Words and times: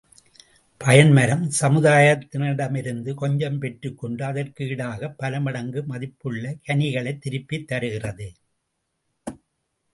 பயன் 0.81 1.11
மரம், 1.11 1.43
சமுதாயத்தினிடமிருந்து 1.59 3.13
கொஞ்சம் 3.13 3.59
பெற்றுக் 3.59 3.97
கொண்டு 3.97 4.25
அதற்கு 4.25 4.65
ஈடாகப் 4.65 5.15
பல 5.17 5.39
மடங்கு 5.39 5.83
மதிப்புள்ள 5.85 6.55
கனிகளைத் 6.67 7.21
திருப்பித் 7.21 7.67
தருகிறது. 7.67 8.29